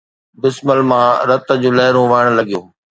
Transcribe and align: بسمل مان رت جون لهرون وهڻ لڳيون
بسمل 0.41 0.79
مان 0.89 1.07
رت 1.29 1.47
جون 1.61 1.73
لهرون 1.79 2.05
وهڻ 2.09 2.25
لڳيون 2.37 2.65